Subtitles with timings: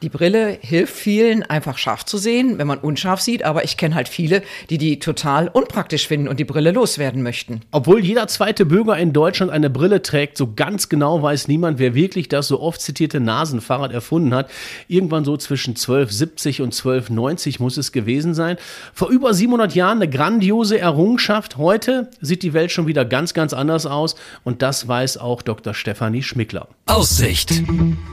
[0.00, 3.96] Die Brille hilft vielen, einfach scharf zu sehen, wenn man unscharf sieht, aber ich kenne
[3.96, 7.62] halt viele, die die total unpraktisch finden und die Brille loswerden möchten.
[7.72, 11.96] Obwohl jeder zweite Bürger in Deutschland eine Brille trägt, so ganz genau weiß niemand, wer
[11.96, 14.48] wirklich das so oft zitierte Nasenfahrrad erfunden hat.
[14.86, 18.56] Irgendwann so zwischen 1270 und 1290 muss es gewesen sein.
[18.94, 21.56] Vor über 700 Jahren eine grandiose Errungenschaft.
[21.56, 25.74] Heute sieht die Welt schon wieder ganz, ganz anders aus und das weiß auch Dr.
[25.74, 26.68] Stefanie Schmickler.
[26.86, 27.62] Aussicht,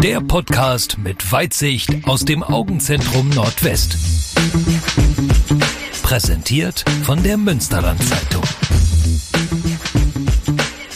[0.02, 3.97] der Podcast mit Weitsicht Nachricht aus dem Augenzentrum Nordwest.
[6.03, 8.43] Präsentiert von der Münsterland Zeitung.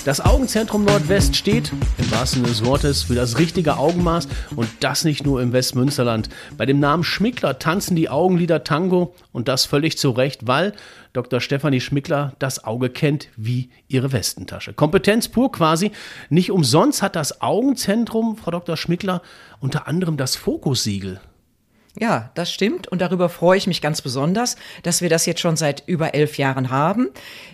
[0.05, 5.03] Das Augenzentrum Nordwest steht, im wahrsten Sinne des Wortes, für das richtige Augenmaß und das
[5.03, 6.29] nicht nur im Westmünsterland.
[6.55, 10.71] Bei dem Namen Schmickler tanzen die Augenlider Tango und das völlig zu Recht, weil
[11.13, 11.41] Dr.
[11.41, 14.73] Stefanie Schmickler das Auge kennt wie ihre Westentasche.
[14.73, 15.91] Kompetenz pur quasi.
[16.30, 18.77] Nicht umsonst hat das Augenzentrum, Frau Dr.
[18.77, 19.22] Schmickler,
[19.59, 21.20] unter anderem das Fokussiegel
[21.99, 25.57] ja, das stimmt und darüber freue ich mich ganz besonders, dass wir das jetzt schon
[25.57, 27.10] seit über elf Jahren haben.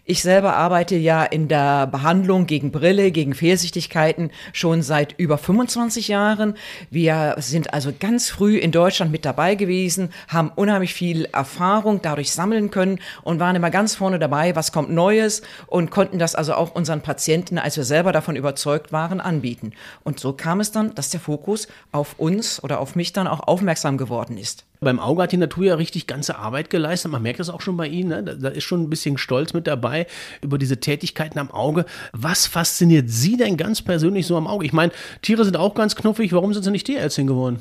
[0.06, 6.10] Ich selber arbeite ja in der Behandlung gegen Brille, gegen Fehlsichtigkeiten schon seit über 25
[6.10, 6.54] Jahren.
[6.92, 12.32] Wir sind also ganz früh in Deutschland mit dabei gewesen, haben unheimlich viel Erfahrung dadurch
[12.32, 16.54] sammeln können und waren immer ganz vorne dabei, was kommt Neues und konnten das also
[16.54, 19.72] auch unseren Patienten, als wir selber davon überzeugt waren, anbieten.
[20.04, 23.48] Und so kam es dann, dass der Fokus auf uns oder auf mich dann auch
[23.48, 24.66] aufmerksam geworden geworden ist.
[24.82, 27.12] Beim Auge hat die Natur ja richtig ganze Arbeit geleistet.
[27.12, 28.10] Man merkt das auch schon bei Ihnen.
[28.10, 28.24] Ne?
[28.24, 30.06] Da, da ist schon ein bisschen Stolz mit dabei
[30.42, 31.86] über diese Tätigkeiten am Auge.
[32.12, 34.66] Was fasziniert Sie denn ganz persönlich so am Auge?
[34.66, 34.92] Ich meine,
[35.22, 36.34] Tiere sind auch ganz knuffig.
[36.34, 37.60] Warum sind Sie nicht Tierärztin geworden?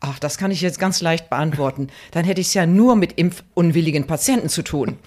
[0.00, 1.88] Ach, das kann ich jetzt ganz leicht beantworten.
[2.12, 4.98] Dann hätte ich es ja nur mit impfunwilligen Patienten zu tun.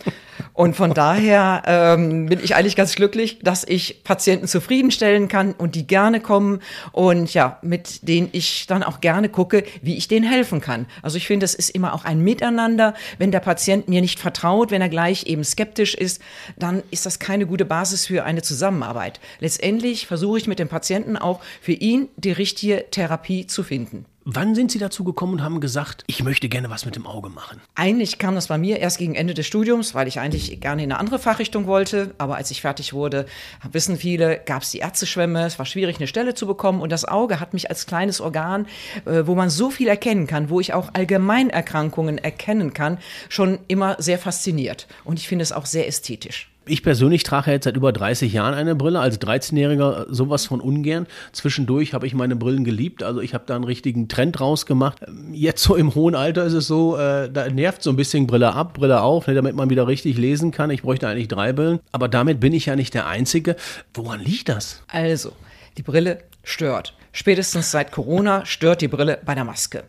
[0.61, 5.73] Und von daher ähm, bin ich eigentlich ganz glücklich, dass ich Patienten zufriedenstellen kann und
[5.73, 6.59] die gerne kommen
[6.91, 10.85] und ja, mit denen ich dann auch gerne gucke, wie ich denen helfen kann.
[11.01, 12.93] Also ich finde, es ist immer auch ein Miteinander.
[13.17, 16.21] Wenn der Patient mir nicht vertraut, wenn er gleich eben skeptisch ist,
[16.59, 19.19] dann ist das keine gute Basis für eine Zusammenarbeit.
[19.39, 24.05] Letztendlich versuche ich mit dem Patienten auch für ihn die richtige Therapie zu finden.
[24.23, 27.29] Wann sind Sie dazu gekommen und haben gesagt, ich möchte gerne was mit dem Auge
[27.29, 27.59] machen?
[27.73, 30.91] Eigentlich kam das bei mir erst gegen Ende des Studiums, weil ich eigentlich gerne in
[30.91, 32.13] eine andere Fachrichtung wollte.
[32.19, 33.25] Aber als ich fertig wurde,
[33.71, 35.43] wissen viele, gab es die Ärzteschwämme.
[35.47, 36.81] Es war schwierig, eine Stelle zu bekommen.
[36.81, 38.67] Und das Auge hat mich als kleines Organ,
[39.05, 43.95] äh, wo man so viel erkennen kann, wo ich auch Allgemeinerkrankungen erkennen kann, schon immer
[43.97, 44.87] sehr fasziniert.
[45.03, 46.50] Und ich finde es auch sehr ästhetisch.
[46.65, 51.07] Ich persönlich trage jetzt seit über 30 Jahren eine Brille, als 13-Jähriger sowas von ungern.
[51.31, 54.99] Zwischendurch habe ich meine Brillen geliebt, also ich habe da einen richtigen Trend rausgemacht.
[55.31, 58.53] Jetzt so im hohen Alter ist es so, äh, da nervt so ein bisschen Brille
[58.53, 60.69] ab, Brille auf, ne, damit man wieder richtig lesen kann.
[60.69, 63.55] Ich bräuchte eigentlich drei Brillen, aber damit bin ich ja nicht der Einzige.
[63.95, 64.83] Woran liegt das?
[64.87, 65.31] Also,
[65.77, 66.93] die Brille stört.
[67.11, 69.83] Spätestens seit Corona stört die Brille bei der Maske.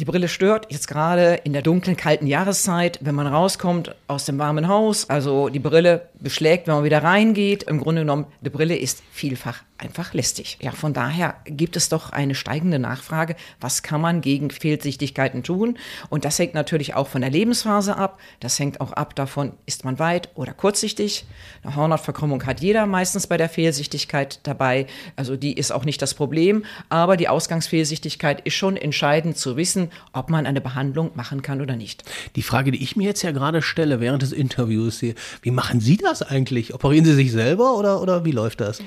[0.00, 4.38] Die Brille stört jetzt gerade in der dunklen, kalten Jahreszeit, wenn man rauskommt aus dem
[4.38, 5.10] warmen Haus.
[5.10, 7.64] Also die Brille beschlägt, wenn man wieder reingeht.
[7.64, 10.58] Im Grunde genommen, die Brille ist vielfach einfach lästig.
[10.60, 13.34] Ja, von daher gibt es doch eine steigende Nachfrage.
[13.60, 15.78] Was kann man gegen Fehlsichtigkeiten tun?
[16.10, 18.18] Und das hängt natürlich auch von der Lebensphase ab.
[18.40, 21.24] Das hängt auch ab davon, ist man weit oder kurzsichtig.
[21.62, 24.86] Eine Hornhautverkrümmung hat jeder meistens bei der Fehlsichtigkeit dabei.
[25.16, 26.64] Also die ist auch nicht das Problem.
[26.88, 31.76] Aber die Ausgangsfehlsichtigkeit ist schon entscheidend zu wissen, ob man eine Behandlung machen kann oder
[31.76, 32.04] nicht.
[32.36, 35.80] Die Frage, die ich mir jetzt ja gerade stelle während des Interviews hier, wie machen
[35.80, 36.74] Sie das eigentlich?
[36.74, 38.82] Operieren Sie sich selber oder, oder wie läuft das?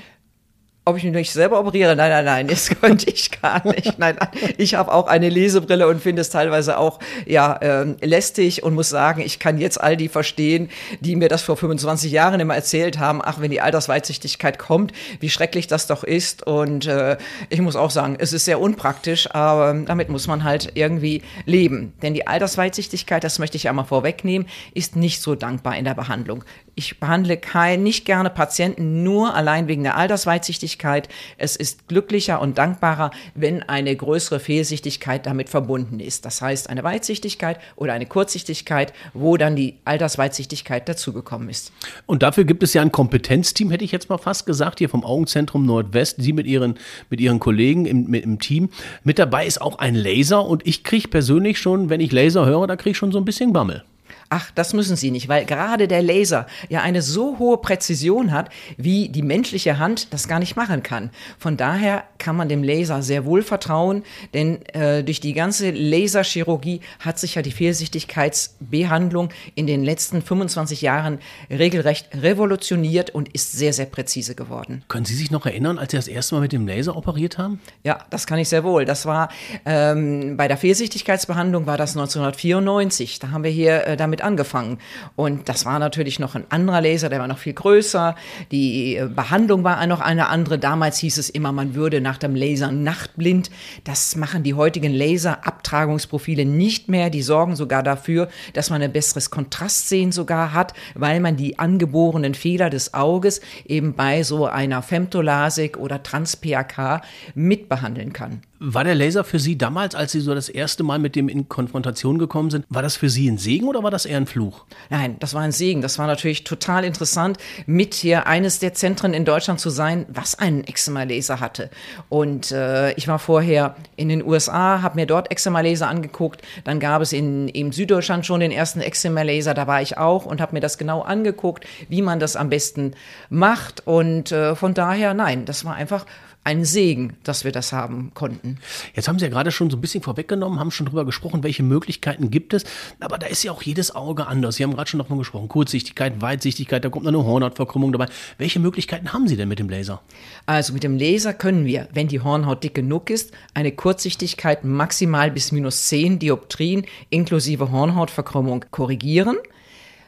[0.86, 1.96] Ob ich mich nicht selber operiere?
[1.96, 3.98] Nein, nein, nein, das könnte ich gar nicht.
[3.98, 4.28] Nein, nein.
[4.58, 8.90] ich habe auch eine Lesebrille und finde es teilweise auch ja ähm, lästig und muss
[8.90, 10.68] sagen, ich kann jetzt all die verstehen,
[11.00, 13.20] die mir das vor 25 Jahren immer erzählt haben.
[13.24, 16.46] Ach, wenn die Altersweitsichtigkeit kommt, wie schrecklich das doch ist.
[16.46, 17.16] Und äh,
[17.48, 21.94] ich muss auch sagen, es ist sehr unpraktisch, aber damit muss man halt irgendwie leben.
[22.02, 25.94] Denn die Altersweitsichtigkeit, das möchte ich ja mal vorwegnehmen, ist nicht so dankbar in der
[25.94, 26.44] Behandlung.
[26.76, 31.08] Ich behandle kein, nicht gerne Patienten nur allein wegen der Altersweitsichtigkeit.
[31.38, 36.24] Es ist glücklicher und dankbarer, wenn eine größere Fehlsichtigkeit damit verbunden ist.
[36.24, 41.72] Das heißt, eine Weitsichtigkeit oder eine Kurzsichtigkeit, wo dann die Altersweitsichtigkeit dazugekommen ist.
[42.06, 45.04] Und dafür gibt es ja ein Kompetenzteam, hätte ich jetzt mal fast gesagt, hier vom
[45.04, 46.16] Augenzentrum Nordwest.
[46.18, 46.74] Sie mit Ihren,
[47.08, 48.70] mit Ihren Kollegen im, mit, im Team.
[49.04, 52.66] Mit dabei ist auch ein Laser und ich kriege persönlich schon, wenn ich Laser höre,
[52.66, 53.84] da kriege ich schon so ein bisschen Bammel.
[54.30, 58.50] Ach, das müssen Sie nicht, weil gerade der Laser ja eine so hohe Präzision hat,
[58.76, 61.10] wie die menschliche Hand das gar nicht machen kann.
[61.38, 66.80] Von daher kann man dem Laser sehr wohl vertrauen, denn äh, durch die ganze Laserchirurgie
[67.00, 71.18] hat sich ja die Fehlsichtigkeitsbehandlung in den letzten 25 Jahren
[71.50, 74.84] regelrecht revolutioniert und ist sehr, sehr präzise geworden.
[74.88, 77.60] Können Sie sich noch erinnern, als Sie das erste Mal mit dem Laser operiert haben?
[77.82, 78.84] Ja, das kann ich sehr wohl.
[78.84, 79.28] Das war
[79.64, 83.18] ähm, bei der Fehlsichtigkeitsbehandlung war das 1994.
[83.18, 84.78] Da haben wir hier äh, damit angefangen.
[85.16, 88.16] Und das war natürlich noch ein anderer Laser, der war noch viel größer.
[88.50, 90.58] Die äh, Behandlung war noch eine andere.
[90.58, 93.50] Damals hieß es immer, man würde nach dem Laser nachtblind.
[93.84, 97.10] Das machen die heutigen Laserabtragungsprofile nicht mehr.
[97.10, 102.34] Die sorgen sogar dafür, dass man ein besseres Kontrastsehen sogar hat, weil man die angeborenen
[102.34, 107.02] Fehler des Auges eben bei so einer Femtolasik oder Trans-PAK
[107.34, 108.40] mitbehandeln kann.
[108.60, 111.48] War der Laser für Sie damals, als Sie so das erste Mal mit dem in
[111.48, 114.64] Konfrontation gekommen sind, war das für Sie ein Segen oder war das eher ein Fluch?
[114.90, 115.82] Nein, das war ein Segen.
[115.82, 120.38] Das war natürlich total interessant, mit hier eines der Zentren in Deutschland zu sein, was
[120.38, 121.70] einen Eczema-Laser hatte.
[122.08, 126.42] Und äh, ich war vorher in den USA, habe mir dort Eczema-Laser angeguckt.
[126.64, 130.40] Dann gab es in, in Süddeutschland schon den ersten Eczema-Laser, da war ich auch und
[130.40, 132.94] habe mir das genau angeguckt, wie man das am besten
[133.30, 133.86] macht.
[133.86, 136.06] Und äh, von daher, nein, das war einfach
[136.44, 138.58] ein Segen, dass wir das haben konnten.
[138.94, 141.62] Jetzt haben Sie ja gerade schon so ein bisschen vorweggenommen, haben schon drüber gesprochen, welche
[141.62, 142.64] Möglichkeiten gibt es.
[143.00, 144.56] Aber da ist ja auch jedes Auge anders.
[144.56, 145.48] Sie haben gerade schon davon gesprochen.
[145.48, 148.06] Kurzsichtigkeit, Weitsichtigkeit, da kommt noch eine Hornhautverkrümmung dabei.
[148.36, 150.02] Welche Möglichkeiten haben Sie denn mit dem Laser?
[150.44, 155.30] Also mit dem Laser können wir, wenn die Hornhaut dick genug ist, eine Kurzsichtigkeit maximal
[155.30, 159.36] bis minus 10 Dioptrien inklusive Hornhautverkrümmung korrigieren.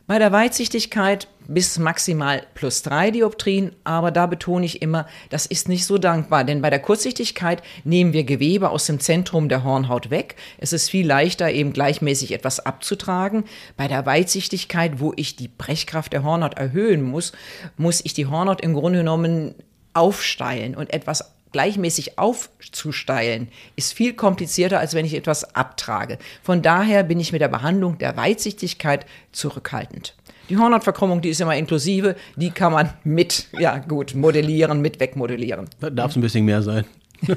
[0.07, 5.69] Bei der Weitsichtigkeit bis maximal plus drei Dioptrien, aber da betone ich immer, das ist
[5.69, 10.11] nicht so dankbar, denn bei der Kurzsichtigkeit nehmen wir Gewebe aus dem Zentrum der Hornhaut
[10.11, 10.37] weg.
[10.59, 13.45] Es ist viel leichter, eben gleichmäßig etwas abzutragen.
[13.77, 17.33] Bei der Weitsichtigkeit, wo ich die Brechkraft der Hornhaut erhöhen muss,
[17.77, 19.55] muss ich die Hornhaut im Grunde genommen
[19.95, 26.19] aufsteilen und etwas gleichmäßig aufzusteilen, ist viel komplizierter, als wenn ich etwas abtrage.
[26.43, 30.15] Von daher bin ich mit der Behandlung der Weitsichtigkeit zurückhaltend.
[30.49, 35.69] Die Hornhautverkrümmung, die ist immer inklusive, die kann man mit, ja gut, modellieren, mit wegmodellieren.
[35.81, 36.85] Da darf es ein bisschen mehr sein.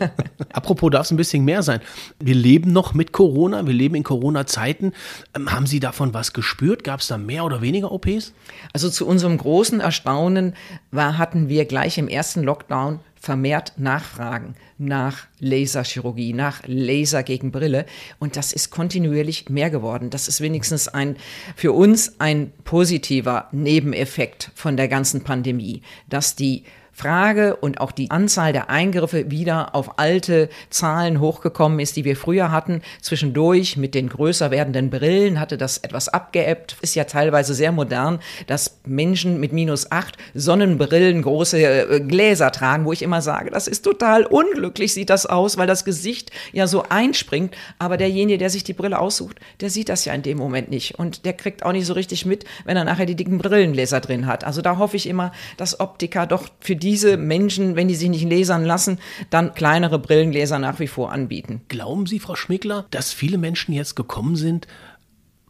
[0.53, 1.79] Apropos, darf es ein bisschen mehr sein.
[2.19, 4.93] Wir leben noch mit Corona, wir leben in Corona-Zeiten.
[5.35, 6.83] Ähm, haben Sie davon was gespürt?
[6.83, 8.33] Gab es da mehr oder weniger OPs?
[8.73, 10.53] Also zu unserem großen Erstaunen
[10.91, 17.85] war, hatten wir gleich im ersten Lockdown vermehrt Nachfragen nach Laserchirurgie, nach Laser gegen Brille.
[18.17, 20.09] Und das ist kontinuierlich mehr geworden.
[20.09, 21.17] Das ist wenigstens ein,
[21.55, 26.63] für uns ein positiver Nebeneffekt von der ganzen Pandemie, dass die
[26.99, 32.17] Frage und auch die Anzahl der Eingriffe wieder auf alte Zahlen hochgekommen ist, die wir
[32.17, 32.81] früher hatten.
[33.01, 36.75] Zwischendurch mit den größer werdenden Brillen hatte das etwas abgeebbt.
[36.81, 42.83] Ist ja teilweise sehr modern, dass Menschen mit minus acht Sonnenbrillen große äh, Gläser tragen,
[42.83, 46.67] wo ich immer sage, das ist total unglücklich, sieht das aus, weil das Gesicht ja
[46.67, 47.55] so einspringt.
[47.77, 50.99] Aber derjenige, der sich die Brille aussucht, der sieht das ja in dem Moment nicht.
[50.99, 54.25] Und der kriegt auch nicht so richtig mit, wenn er nachher die dicken Brillengläser drin
[54.25, 54.43] hat.
[54.43, 58.09] Also da hoffe ich immer, dass Optiker doch für die diese Menschen, wenn die sich
[58.09, 58.97] nicht lasern lassen,
[59.29, 61.61] dann kleinere Brillengläser nach wie vor anbieten.
[61.67, 64.65] Glauben Sie, Frau Schmickler, dass viele Menschen jetzt gekommen sind,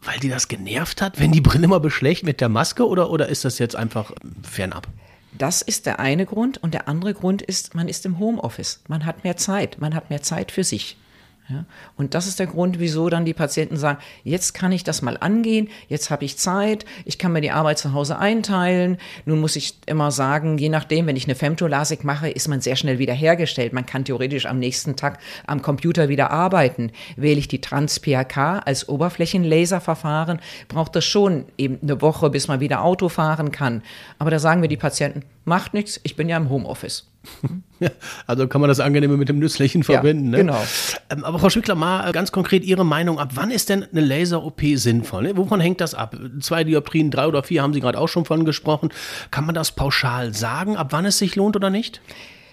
[0.02, 3.30] weil die das genervt hat, wenn die Brille mal beschlägt mit der Maske oder, oder
[3.30, 4.86] ist das jetzt einfach fernab?
[5.32, 6.58] Das ist der eine Grund.
[6.58, 8.82] Und der andere Grund ist, man ist im Homeoffice.
[8.88, 9.80] Man hat mehr Zeit.
[9.80, 10.98] Man hat mehr Zeit für sich.
[11.50, 11.64] Ja?
[11.96, 15.16] Und das ist der Grund, wieso dann die Patienten sagen, jetzt kann ich das mal
[15.18, 18.98] angehen, jetzt habe ich Zeit, ich kann mir die Arbeit zu Hause einteilen.
[19.24, 22.76] Nun muss ich immer sagen, je nachdem, wenn ich eine Femtolasik mache, ist man sehr
[22.76, 23.72] schnell wieder hergestellt.
[23.72, 26.92] Man kann theoretisch am nächsten Tag am Computer wieder arbeiten.
[27.16, 32.84] Wähle ich die Trans-PHK als Oberflächenlaserverfahren, braucht das schon eben eine Woche, bis man wieder
[32.84, 33.82] Auto fahren kann.
[34.18, 37.09] Aber da sagen wir die Patienten, macht nichts, ich bin ja im Homeoffice.
[38.26, 40.26] also kann man das Angenehme mit dem Nützlichen verbinden.
[40.26, 40.38] Ja, ne?
[40.38, 40.62] Genau.
[41.10, 43.32] Ähm, aber Frau Schwickler, mal äh, ganz konkret Ihre Meinung ab.
[43.34, 45.24] Wann ist denn eine Laser-OP sinnvoll?
[45.24, 45.36] Ne?
[45.36, 46.16] Wovon hängt das ab?
[46.40, 48.90] Zwei Dioptrien, drei oder vier haben Sie gerade auch schon von gesprochen.
[49.30, 52.00] Kann man das pauschal sagen, ab wann es sich lohnt oder nicht?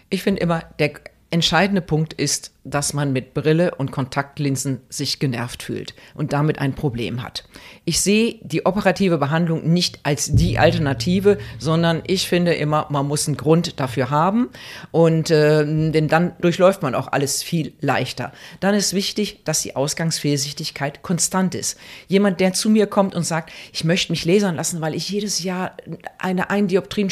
[0.10, 0.92] Ich finde immer, der
[1.30, 6.74] entscheidende Punkt ist, dass man mit Brille und Kontaktlinsen sich genervt fühlt und damit ein
[6.74, 7.46] Problem hat.
[7.86, 13.28] Ich sehe die operative Behandlung nicht als die Alternative, sondern ich finde immer, man muss
[13.28, 14.50] einen Grund dafür haben
[14.92, 18.34] und äh, denn dann durchläuft man auch alles viel leichter.
[18.60, 21.78] Dann ist wichtig, dass die Ausgangsfehlsichtigkeit konstant ist.
[22.08, 25.44] Jemand, der zu mir kommt und sagt, ich möchte mich lasern lassen, weil ich jedes
[25.44, 25.78] Jahr
[26.20, 27.08] eine ein Dioptrin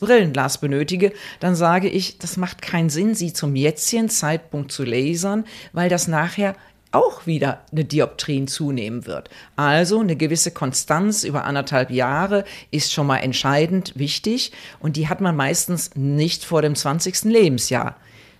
[0.00, 4.95] Brillenglas benötige, dann sage ich, das macht keinen Sinn, sie zum jetzigen Zeitpunkt zu lasern
[4.96, 6.54] lasern, weil das nachher
[6.92, 9.28] auch wieder eine Dioptrien zunehmen wird.
[9.56, 15.20] Also eine gewisse Konstanz über anderthalb Jahre ist schon mal entscheidend wichtig und die hat
[15.20, 17.24] man meistens nicht vor dem 20.
[17.24, 17.96] Lebensjahr.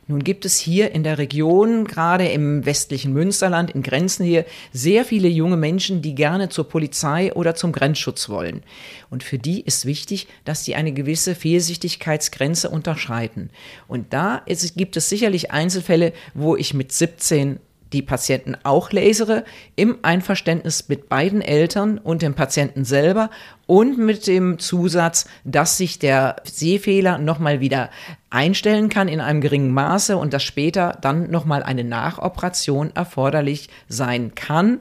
[0.08, 5.04] Nun gibt es hier in der Region, gerade im westlichen Münsterland, in Grenzen hier, sehr
[5.04, 8.62] viele junge Menschen, die gerne zur Polizei oder zum Grenzschutz wollen.
[9.10, 13.50] Und für die ist wichtig, dass sie eine gewisse Fehlsichtigkeitsgrenze unterschreiten.
[13.88, 17.58] Und da ist, gibt es sicherlich Einzelfälle, wo ich mit 17
[17.93, 19.45] die Patienten auch lasere,
[19.76, 23.31] im Einverständnis mit beiden Eltern und dem Patienten selber
[23.66, 27.90] und mit dem Zusatz, dass sich der Sehfehler nochmal wieder
[28.31, 34.35] einstellen kann in einem geringen Maße und dass später dann nochmal eine Nachoperation erforderlich sein
[34.35, 34.81] kann.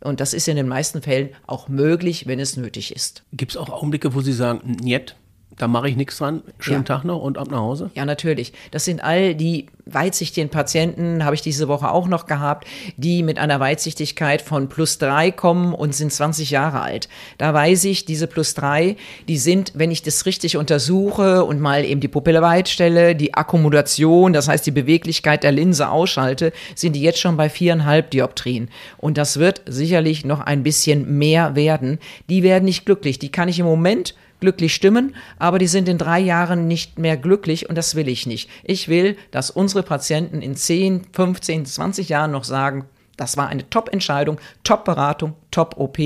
[0.00, 3.22] Und das ist in den meisten Fällen auch möglich, wenn es nötig ist.
[3.32, 5.16] Gibt es auch Augenblicke, wo Sie sagen, nicht?
[5.58, 6.42] Da mache ich nichts dran.
[6.58, 6.96] Schönen ja.
[6.96, 7.90] Tag noch und ab nach Hause.
[7.94, 8.52] Ja, natürlich.
[8.70, 13.38] Das sind all die weitsichtigen Patienten, habe ich diese Woche auch noch gehabt, die mit
[13.38, 17.08] einer Weitsichtigkeit von plus drei kommen und sind 20 Jahre alt.
[17.38, 18.96] Da weiß ich, diese plus drei,
[19.28, 23.34] die sind, wenn ich das richtig untersuche und mal eben die Pupille weit stelle, die
[23.34, 28.70] Akkommodation, das heißt die Beweglichkeit der Linse ausschalte, sind die jetzt schon bei viereinhalb Dioptrien.
[28.96, 31.98] Und das wird sicherlich noch ein bisschen mehr werden.
[32.30, 33.18] Die werden nicht glücklich.
[33.18, 37.16] Die kann ich im Moment glücklich stimmen, aber die sind in drei Jahren nicht mehr
[37.16, 38.50] glücklich und das will ich nicht.
[38.62, 42.84] Ich will, dass unsere Patienten in 10, 15, 20 Jahren noch sagen,
[43.16, 45.98] das war eine Top-Entscheidung, Top-Beratung, Top-OP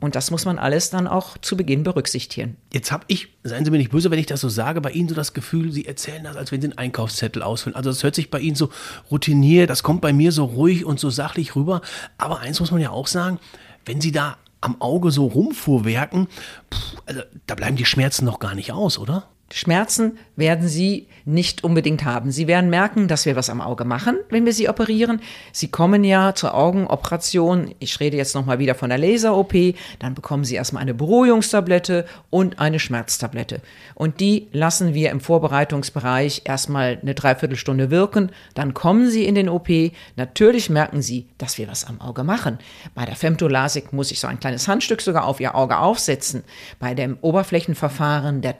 [0.00, 2.56] und das muss man alles dann auch zu Beginn berücksichtigen.
[2.72, 5.08] Jetzt habe ich, seien Sie mir nicht böse, wenn ich das so sage, bei Ihnen
[5.08, 7.76] so das Gefühl, Sie erzählen das, als wenn Sie einen Einkaufszettel ausfüllen.
[7.76, 8.70] Also das hört sich bei Ihnen so
[9.10, 11.82] routiniert, das kommt bei mir so ruhig und so sachlich rüber.
[12.18, 13.38] Aber eins muss man ja auch sagen,
[13.84, 16.28] wenn Sie da am Auge so rumfuhrwerken,
[16.72, 19.28] pff, also da bleiben die Schmerzen noch gar nicht aus, oder?
[19.52, 22.30] Schmerzen werden Sie nicht unbedingt haben.
[22.30, 25.20] Sie werden merken, dass wir was am Auge machen, wenn wir Sie operieren.
[25.52, 27.74] Sie kommen ja zur Augenoperation.
[27.78, 29.54] Ich rede jetzt nochmal wieder von der Laser-OP.
[30.00, 33.60] Dann bekommen Sie erstmal eine Beruhigungstablette und eine Schmerztablette.
[33.94, 38.30] Und die lassen wir im Vorbereitungsbereich erstmal eine Dreiviertelstunde wirken.
[38.54, 39.68] Dann kommen Sie in den OP.
[40.16, 42.58] Natürlich merken Sie, dass wir was am Auge machen.
[42.94, 46.42] Bei der Femtolasik muss ich so ein kleines Handstück sogar auf Ihr Auge aufsetzen.
[46.78, 48.56] Bei dem Oberflächenverfahren der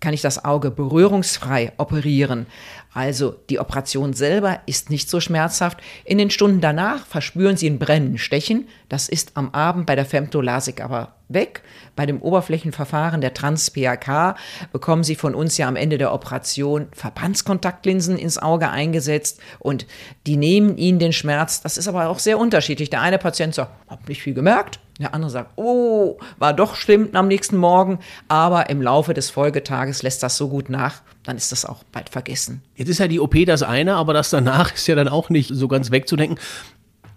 [0.00, 2.46] Kann ich das Auge berührungsfrei operieren.
[2.92, 5.78] Also die Operation selber ist nicht so schmerzhaft.
[6.04, 8.66] In den Stunden danach verspüren Sie ein Brennen, Stechen.
[8.88, 11.62] Das ist am Abend bei der Femtolasik aber weg.
[11.96, 14.36] Bei dem Oberflächenverfahren der Trans-PAK
[14.72, 19.86] bekommen Sie von uns ja am Ende der Operation Verbandskontaktlinsen ins Auge eingesetzt und
[20.26, 21.60] die nehmen Ihnen den Schmerz.
[21.60, 22.90] Das ist aber auch sehr unterschiedlich.
[22.90, 24.80] Der eine Patient sagt, hab nicht viel gemerkt.
[25.00, 30.02] Der andere sagt, oh, war doch schlimm am nächsten Morgen, aber im Laufe des Folgetages
[30.02, 32.62] lässt das so gut nach, dann ist das auch bald vergessen.
[32.76, 35.50] Jetzt ist ja die OP das eine, aber das danach ist ja dann auch nicht
[35.54, 36.38] so ganz wegzudenken.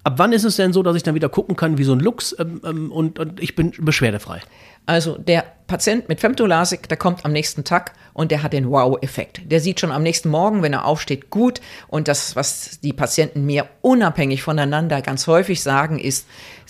[0.05, 1.99] Ab wann ist es denn so, dass ich dann wieder gucken kann wie so ein
[1.99, 4.41] Lux ähm, ähm, und, und ich bin beschwerdefrei?
[4.85, 9.41] Also der Patient mit Femtolasik, der kommt am nächsten Tag und der hat den Wow-Effekt.
[9.45, 11.61] Der sieht schon am nächsten Morgen, wenn er aufsteht, gut.
[11.87, 16.27] Und das, was die Patienten mir unabhängig voneinander ganz häufig sagen, ist,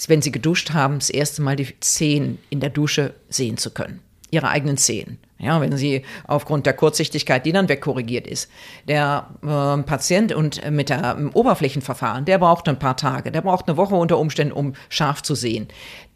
[0.08, 4.00] wenn sie geduscht haben, das erste Mal die Zehen in der Dusche sehen zu können.
[4.30, 5.20] Ihre eigenen Zehen.
[5.44, 8.50] Ja, wenn sie aufgrund der Kurzsichtigkeit, die dann wegkorrigiert ist.
[8.88, 13.78] Der äh, Patient und mit dem Oberflächenverfahren, der braucht ein paar Tage, der braucht eine
[13.78, 15.68] Woche unter Umständen, um scharf zu sehen.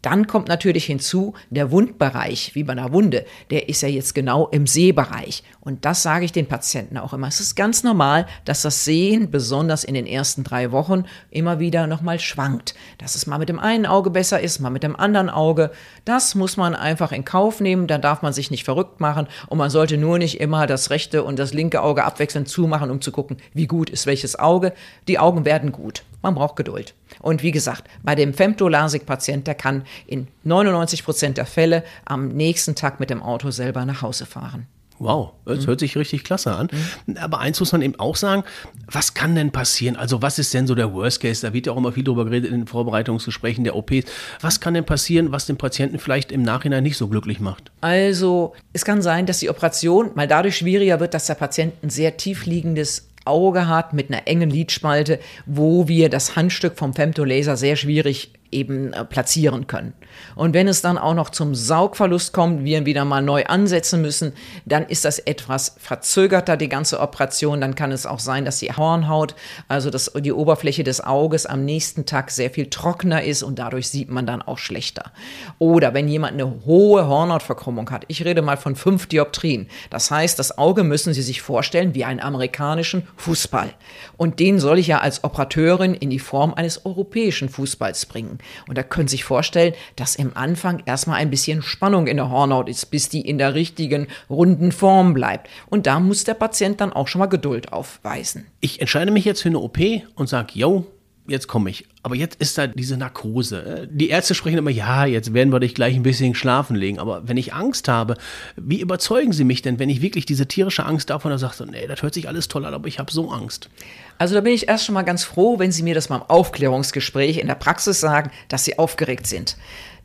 [0.02, 4.46] Dann kommt natürlich hinzu, der Wundbereich, wie bei einer Wunde, der ist ja jetzt genau
[4.46, 5.42] im Sehbereich.
[5.60, 7.26] Und das sage ich den Patienten auch immer.
[7.26, 11.88] Es ist ganz normal, dass das Sehen, besonders in den ersten drei Wochen, immer wieder
[11.88, 12.76] nochmal schwankt.
[12.98, 15.72] Dass es mal mit dem einen Auge besser ist, mal mit dem anderen Auge.
[16.04, 17.88] Das muss man einfach in Kauf nehmen.
[17.88, 19.17] Da darf man sich nicht verrückt machen.
[19.48, 23.00] Und man sollte nur nicht immer das rechte und das linke Auge abwechselnd zumachen, um
[23.00, 24.72] zu gucken, wie gut ist welches Auge.
[25.08, 26.04] Die Augen werden gut.
[26.22, 26.94] Man braucht Geduld.
[27.20, 32.74] Und wie gesagt, bei dem Femtolasik-Patient, der kann in 99 Prozent der Fälle am nächsten
[32.74, 34.66] Tag mit dem Auto selber nach Hause fahren.
[34.98, 35.66] Wow, das mhm.
[35.68, 36.68] hört sich richtig klasse an.
[37.06, 37.16] Mhm.
[37.18, 38.44] Aber eins muss man eben auch sagen,
[38.90, 39.96] was kann denn passieren?
[39.96, 41.46] Also was ist denn so der Worst Case?
[41.46, 44.06] Da wird ja auch immer viel drüber geredet in den Vorbereitungsgesprächen der OPs.
[44.40, 47.70] Was kann denn passieren, was den Patienten vielleicht im Nachhinein nicht so glücklich macht?
[47.80, 51.90] Also es kann sein, dass die Operation mal dadurch schwieriger wird, dass der Patient ein
[51.90, 57.76] sehr tiefliegendes Auge hat mit einer engen Lidspalte, wo wir das Handstück vom Femtolaser sehr
[57.76, 59.92] schwierig eben äh, platzieren können.
[60.34, 64.32] Und wenn es dann auch noch zum Saugverlust kommt, wir wieder mal neu ansetzen müssen,
[64.64, 67.60] dann ist das etwas verzögerter, die ganze Operation.
[67.60, 69.34] Dann kann es auch sein, dass die Hornhaut,
[69.68, 73.88] also das, die Oberfläche des Auges am nächsten Tag sehr viel trockener ist und dadurch
[73.88, 75.12] sieht man dann auch schlechter.
[75.58, 79.68] Oder wenn jemand eine hohe Hornhautverkrümmung hat, ich rede mal von fünf Dioptrien.
[79.90, 83.74] Das heißt, das Auge müssen Sie sich vorstellen wie einen amerikanischen Fußball.
[84.16, 88.37] Und den soll ich ja als Operateurin in die Form eines europäischen Fußballs bringen.
[88.66, 92.30] Und da können Sie sich vorstellen, dass im Anfang erstmal ein bisschen Spannung in der
[92.30, 95.48] Hornhaut ist, bis die in der richtigen runden Form bleibt.
[95.66, 98.46] Und da muss der Patient dann auch schon mal Geduld aufweisen.
[98.60, 99.78] Ich entscheide mich jetzt für eine OP
[100.14, 100.86] und sage, yo,
[101.26, 101.86] jetzt komme ich.
[102.02, 103.88] Aber jetzt ist da diese Narkose.
[103.90, 106.98] Die Ärzte sprechen immer, ja, jetzt werden wir dich gleich ein bisschen schlafen legen.
[106.98, 108.16] Aber wenn ich Angst habe,
[108.56, 111.86] wie überzeugen Sie mich denn, wenn ich wirklich diese tierische Angst davon sage, so, nee,
[111.86, 113.68] das hört sich alles toll an, aber ich habe so Angst.
[114.16, 116.22] Also da bin ich erst schon mal ganz froh, wenn Sie mir das mal im
[116.22, 119.56] Aufklärungsgespräch in der Praxis sagen, dass Sie aufgeregt sind.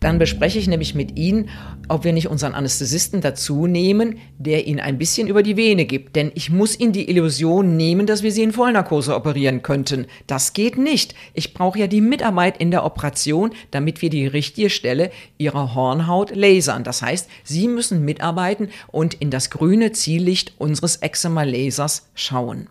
[0.03, 1.49] Dann bespreche ich nämlich mit Ihnen,
[1.87, 6.17] ob wir nicht unseren Anästhesisten dazu nehmen, der Ihnen ein bisschen über die Vene gibt.
[6.17, 10.07] Denn ich muss Ihnen die Illusion nehmen, dass wir Sie in Vollnarkose operieren könnten.
[10.27, 11.15] Das geht nicht.
[11.33, 16.35] Ich brauche ja die Mitarbeit in der Operation, damit wir die richtige Stelle Ihrer Hornhaut
[16.35, 16.83] lasern.
[16.83, 22.69] Das heißt, Sie müssen mitarbeiten und in das grüne Ziellicht unseres Eczema-Lasers schauen.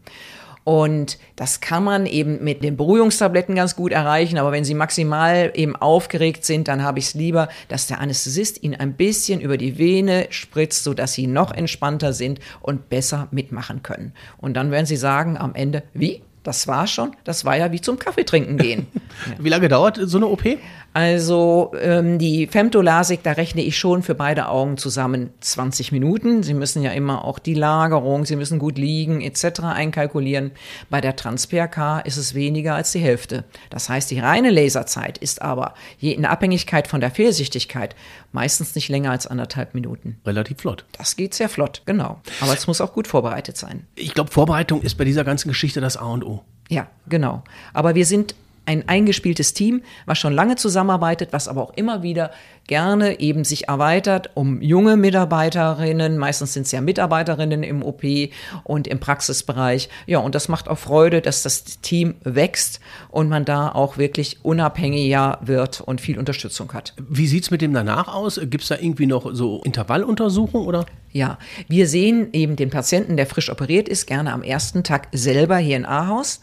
[0.64, 4.38] Und das kann man eben mit den Beruhigungstabletten ganz gut erreichen.
[4.38, 8.62] Aber wenn Sie maximal eben aufgeregt sind, dann habe ich es lieber, dass der Anästhesist
[8.62, 13.82] Ihnen ein bisschen über die Vene spritzt, sodass Sie noch entspannter sind und besser mitmachen
[13.82, 14.12] können.
[14.38, 16.22] Und dann werden Sie sagen am Ende, wie?
[16.42, 17.12] Das war schon.
[17.24, 18.86] Das war ja wie zum Kaffee trinken gehen.
[19.38, 20.42] Wie lange dauert so eine OP?
[20.94, 26.42] Also ähm, die Femtolasik, da rechne ich schon für beide Augen zusammen 20 Minuten.
[26.42, 29.60] Sie müssen ja immer auch die Lagerung, Sie müssen gut liegen etc.
[29.60, 30.52] einkalkulieren.
[30.90, 33.44] Bei der Trans-PRK ist es weniger als die Hälfte.
[33.70, 37.96] Das heißt, die reine Laserzeit ist aber je in Abhängigkeit von der Fehlsichtigkeit
[38.32, 40.18] meistens nicht länger als anderthalb Minuten.
[40.26, 40.84] Relativ flott.
[40.92, 42.20] Das geht sehr flott, genau.
[42.40, 43.86] Aber es muss auch gut vorbereitet sein.
[43.94, 46.42] Ich glaube, Vorbereitung ist bei dieser ganzen Geschichte das A und O.
[46.68, 47.42] Ja, genau.
[47.72, 48.34] Aber wir sind
[48.66, 52.30] ein eingespieltes Team, was schon lange zusammenarbeitet, was aber auch immer wieder
[52.66, 56.16] gerne eben sich erweitert um junge Mitarbeiterinnen.
[56.16, 58.02] Meistens sind es ja Mitarbeiterinnen im OP
[58.64, 59.88] und im Praxisbereich.
[60.06, 64.44] Ja, und das macht auch Freude, dass das Team wächst und man da auch wirklich
[64.44, 66.94] unabhängiger wird und viel Unterstützung hat.
[67.08, 68.40] Wie sieht es mit dem danach aus?
[68.42, 70.86] Gibt es da irgendwie noch so Intervalluntersuchungen oder?
[71.14, 71.36] Ja,
[71.68, 75.76] wir sehen eben den Patienten, der frisch operiert ist, gerne am ersten Tag selber hier
[75.76, 76.40] in Ahaus,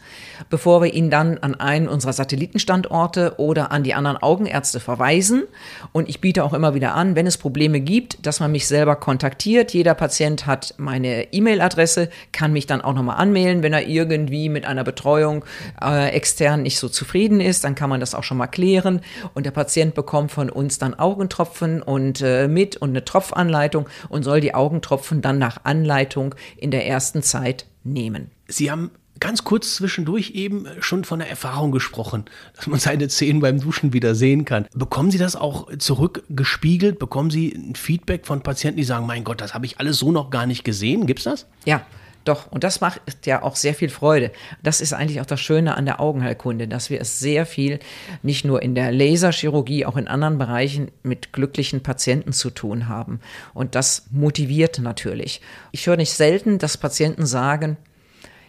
[0.48, 5.42] bevor wir ihn dann an einen unserer Satellitenstandorte oder an die anderen Augenärzte verweisen.
[5.90, 8.94] Und ich biete auch immer wieder an, wenn es Probleme gibt, dass man mich selber
[8.94, 9.74] kontaktiert.
[9.74, 14.66] Jeder Patient hat meine E-Mail-Adresse, kann mich dann auch nochmal anmelden, wenn er irgendwie mit
[14.66, 15.44] einer Betreuung
[15.82, 17.64] äh, extern nicht so zufrieden ist.
[17.64, 19.00] Dann kann man das auch schon mal klären.
[19.34, 24.22] Und der Patient bekommt von uns dann Augentropfen und äh, mit und eine Tropfanleitung und
[24.22, 28.30] soll die Augentropfen dann nach Anleitung in der ersten Zeit nehmen.
[28.46, 33.40] Sie haben ganz kurz zwischendurch eben schon von der Erfahrung gesprochen, dass man seine Zähne
[33.40, 34.66] beim Duschen wieder sehen kann.
[34.74, 36.98] Bekommen Sie das auch zurückgespiegelt?
[36.98, 40.12] Bekommen Sie ein Feedback von Patienten, die sagen, mein Gott, das habe ich alles so
[40.12, 41.06] noch gar nicht gesehen?
[41.06, 41.46] Gibt's das?
[41.64, 41.86] Ja,
[42.24, 44.30] doch, und das macht ja auch sehr viel Freude.
[44.62, 47.78] Das ist eigentlich auch das Schöne an der Augenheilkunde, dass wir es sehr viel,
[48.22, 53.20] nicht nur in der Laserchirurgie, auch in anderen Bereichen mit glücklichen Patienten zu tun haben.
[53.54, 55.40] Und das motiviert natürlich.
[55.72, 57.78] Ich höre nicht selten, dass Patienten sagen,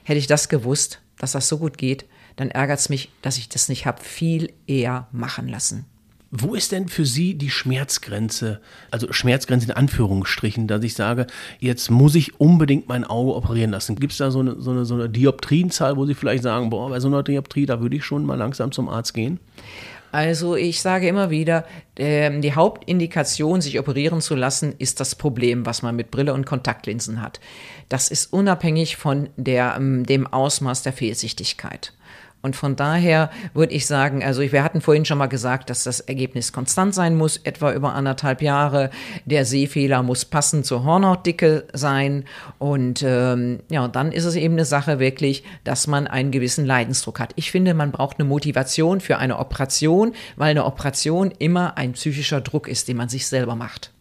[0.03, 2.05] hätte ich das gewusst, dass das so gut geht,
[2.35, 5.85] dann ärgert es mich, dass ich das nicht habe viel eher machen lassen.
[6.33, 11.27] Wo ist denn für Sie die Schmerzgrenze, also Schmerzgrenze in Anführungsstrichen, dass ich sage,
[11.59, 13.97] jetzt muss ich unbedingt mein Auge operieren lassen?
[13.97, 16.89] Gibt es da so eine, so, eine, so eine Dioptrienzahl, wo Sie vielleicht sagen, boah,
[16.89, 19.41] bei so einer Dioptrie, da würde ich schon mal langsam zum Arzt gehen?
[20.13, 21.65] Also ich sage immer wieder,
[21.95, 26.45] äh, die Hauptindikation, sich operieren zu lassen, ist das Problem, was man mit Brille und
[26.45, 27.41] Kontaktlinsen hat.
[27.89, 31.93] Das ist unabhängig von der, ähm, dem Ausmaß der Fehlsichtigkeit.
[32.41, 35.99] Und von daher würde ich sagen, also wir hatten vorhin schon mal gesagt, dass das
[35.99, 38.89] Ergebnis konstant sein muss, etwa über anderthalb Jahre.
[39.25, 42.25] Der Sehfehler muss passend zur Hornhautdicke sein.
[42.57, 47.19] Und ähm, ja, dann ist es eben eine Sache wirklich, dass man einen gewissen Leidensdruck
[47.19, 47.33] hat.
[47.35, 52.41] Ich finde, man braucht eine Motivation für eine Operation, weil eine Operation immer ein psychischer
[52.41, 53.91] Druck ist, den man sich selber macht.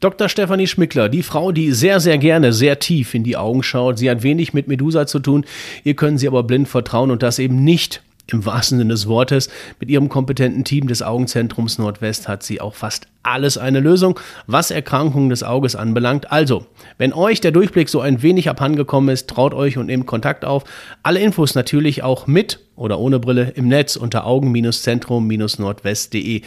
[0.00, 0.28] Dr.
[0.30, 3.98] Stefanie Schmickler, die Frau, die sehr, sehr gerne sehr tief in die Augen schaut.
[3.98, 5.44] Sie hat wenig mit Medusa zu tun.
[5.84, 9.50] Ihr können sie aber blind vertrauen und das eben nicht im wahrsten Sinne des Wortes.
[9.78, 14.70] Mit ihrem kompetenten Team des Augenzentrums Nordwest hat sie auch fast alles eine Lösung, was
[14.70, 16.32] Erkrankungen des Auges anbelangt.
[16.32, 16.64] Also,
[16.96, 20.64] wenn euch der Durchblick so ein wenig abhandengekommen ist, traut euch und nehmt Kontakt auf.
[21.02, 26.40] Alle Infos natürlich auch mit oder ohne Brille im Netz unter augen-zentrum-nordwest.de.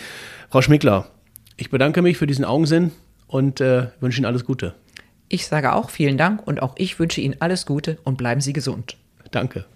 [0.49, 1.05] Frau Schmickler,
[1.55, 2.89] ich bedanke mich für diesen Augensinn
[3.33, 4.75] und äh, wünsche Ihnen alles Gute.
[5.27, 8.53] Ich sage auch vielen Dank und auch ich wünsche Ihnen alles Gute und bleiben Sie
[8.53, 8.95] gesund.
[9.31, 9.65] Danke.